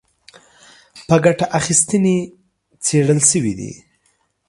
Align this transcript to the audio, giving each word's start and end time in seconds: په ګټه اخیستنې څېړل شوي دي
په 1.07 1.15
ګټه 1.25 1.45
اخیستنې 1.59 2.17
څېړل 2.85 3.19
شوي 3.31 3.53
دي 3.59 3.71